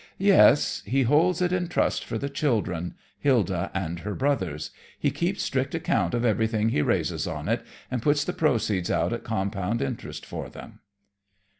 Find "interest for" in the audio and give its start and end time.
9.79-10.49